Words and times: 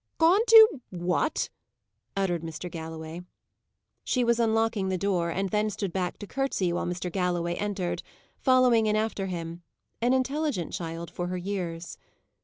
"Gone 0.17 0.43
to 0.47 0.81
what?" 0.89 1.51
uttered 2.17 2.41
Mr. 2.41 2.71
Galloway. 2.71 3.21
She 4.03 4.23
was 4.23 4.39
unlocking 4.39 4.89
the 4.89 4.97
door, 4.97 5.29
and 5.29 5.49
then 5.51 5.69
stood 5.69 5.93
back 5.93 6.17
to 6.17 6.25
curtsey 6.25 6.73
while 6.73 6.87
Mr. 6.87 7.11
Galloway 7.11 7.53
entered, 7.53 8.01
following 8.39 8.87
in 8.87 8.95
after 8.95 9.27
him 9.27 9.61
an 10.01 10.13
intelligent 10.13 10.73
child 10.73 11.11
for 11.11 11.27
her 11.27 11.37
years. 11.37 11.99